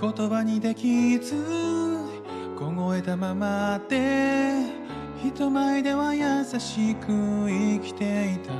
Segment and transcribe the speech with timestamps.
[0.00, 1.34] 言葉にできず
[2.58, 4.54] 凍えたままで
[5.22, 7.06] 人前では優しく
[7.46, 8.52] 生きていた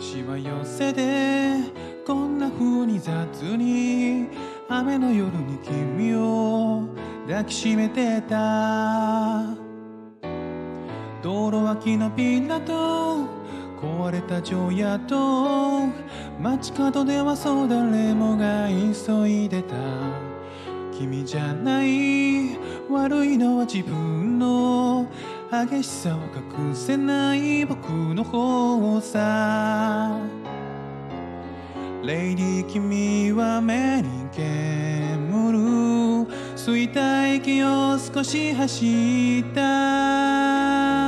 [0.00, 1.58] しわ寄せで
[2.04, 3.14] こんな風に雑
[3.56, 4.26] に
[4.68, 6.88] 雨の夜に君を
[7.28, 9.54] 抱きしめてた
[11.22, 13.33] 道路脇のビラと
[14.04, 15.86] 壊れた城屋と
[16.38, 19.74] 街角ではそう誰もが急いでた。
[20.92, 22.58] 君じゃない
[22.90, 25.06] 悪いのは自分の。
[25.50, 26.18] 激しさを
[26.58, 30.18] 隠せない僕の方さ。
[32.02, 35.52] レイディー君は目に煙。
[35.52, 35.58] る
[36.56, 41.03] 吸いた息を少し走った。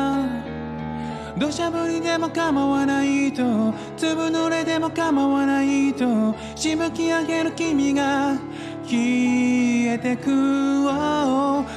[1.38, 3.74] 土砂降りでも構わないと。
[3.96, 6.34] 粒濡れでも構わないと。
[6.54, 8.36] しぶき上げる君が
[8.84, 10.56] 消えてく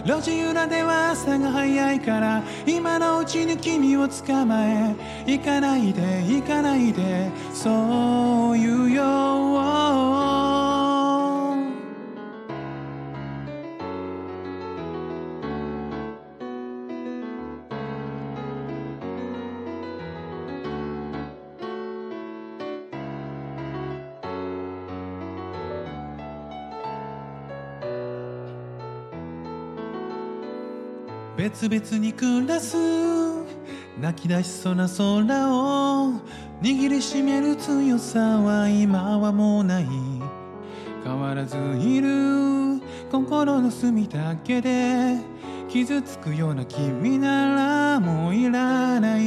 [0.06, 4.96] 路地裏では朝が早いから今のうちに君を捕まえ。
[5.26, 7.30] 行かないで行かないで。
[7.54, 9.29] そう言うよ
[31.40, 32.76] 別々に暮らす。
[33.98, 36.12] 泣き出しそうな空を
[36.62, 39.88] 握りしめる強さは今はもうない。
[41.02, 42.82] 変わらずいる。
[43.10, 45.16] 心の隅だけで。
[45.70, 49.22] 傷つくような君ならもういらない。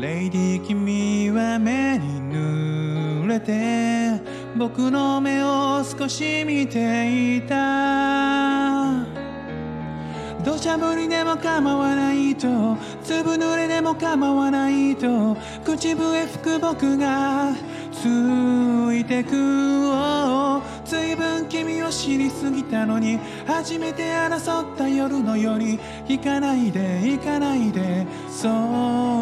[0.00, 4.20] レイディー君は目に濡れて。
[4.56, 9.03] 僕の目を少し見ていた。
[10.54, 12.46] 土砂降りでも構わないと
[13.02, 17.52] 粒濡れでも構わないと口笛吹く僕が
[17.90, 18.06] つ
[18.94, 19.30] いてく
[20.84, 28.48] ずいぶん君を知りすぎたのに初めて争った夜のより行かないで行かないでそ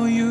[0.05, 0.22] ういう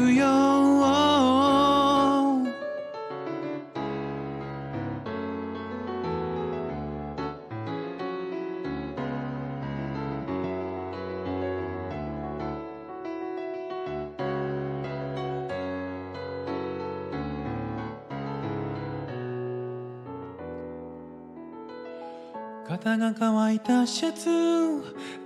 [22.72, 24.30] 肩が乾いたシャツ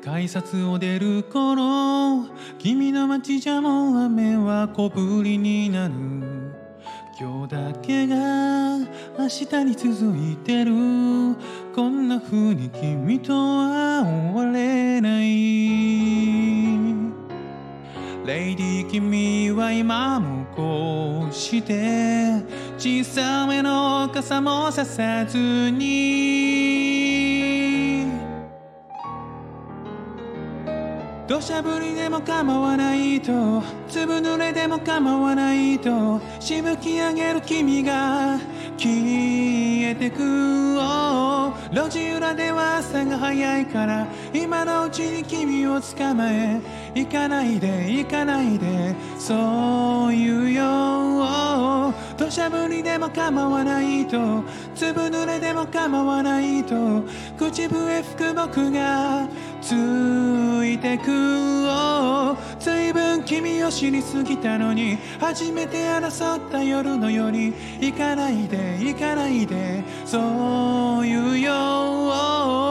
[0.03, 2.25] 改札を出る頃
[2.57, 5.93] 君の街じゃもう雨は小降りになる。
[7.19, 8.15] 今日だけが
[9.19, 10.71] 明日に続いてる。
[11.75, 15.25] こんな風に君とは終われない。
[18.25, 22.41] レイディ君は今もこうして
[22.79, 25.37] 小さめの傘もささず
[25.69, 26.94] に。
[31.27, 38.37] 土砂降りでも構わないと粒濡れでも構わないとしぶき上げる君が
[38.77, 40.55] 消えてく。
[41.71, 46.61] 路地裏では朝が早いから今のうちに君を捕まえ
[46.93, 49.33] 行かないで行かないでそ
[50.09, 50.63] う言うよ
[52.35, 54.43] しゃぶりでも構わないと
[54.75, 57.01] 粒濡れでも構わないと
[57.37, 59.25] 口笛吹く僕が
[59.61, 61.05] ついてく
[62.59, 72.64] 随分君を知りすぎたのに初めて争った夜のように行かないで行かないでそういうよ。